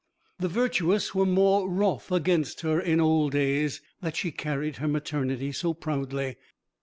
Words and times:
The 0.39 0.47
virtuous 0.47 1.13
were 1.13 1.27
more 1.27 1.69
wroth 1.69 2.11
against 2.11 2.61
her 2.61 2.79
in 2.81 2.99
old 2.99 3.33
days 3.33 3.81
that 4.01 4.15
she 4.15 4.31
carried 4.31 4.77
her 4.77 4.87
maternity 4.87 5.51
so 5.51 5.75
proudly. 5.75 6.37